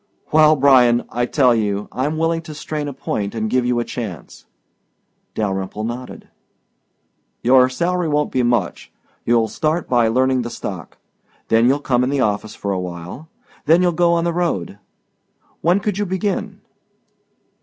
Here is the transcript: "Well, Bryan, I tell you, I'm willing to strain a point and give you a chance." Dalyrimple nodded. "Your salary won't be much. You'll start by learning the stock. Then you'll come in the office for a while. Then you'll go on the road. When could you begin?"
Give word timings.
"Well, 0.31 0.55
Bryan, 0.55 1.03
I 1.09 1.27
tell 1.27 1.53
you, 1.53 1.87
I'm 1.91 2.17
willing 2.17 2.41
to 2.49 2.55
strain 2.55 2.87
a 2.87 2.91
point 2.93 3.35
and 3.35 3.51
give 3.51 3.67
you 3.67 3.79
a 3.79 3.85
chance." 3.85 4.47
Dalyrimple 5.35 5.83
nodded. 5.83 6.27
"Your 7.43 7.69
salary 7.69 8.07
won't 8.07 8.31
be 8.31 8.41
much. 8.41 8.91
You'll 9.27 9.47
start 9.47 9.87
by 9.87 10.07
learning 10.07 10.41
the 10.41 10.49
stock. 10.49 10.97
Then 11.49 11.67
you'll 11.67 11.79
come 11.81 12.03
in 12.03 12.09
the 12.09 12.19
office 12.19 12.55
for 12.55 12.71
a 12.71 12.79
while. 12.79 13.29
Then 13.67 13.83
you'll 13.83 13.91
go 13.91 14.13
on 14.13 14.23
the 14.23 14.33
road. 14.33 14.79
When 15.61 15.79
could 15.79 15.99
you 15.99 16.07
begin?" 16.07 16.61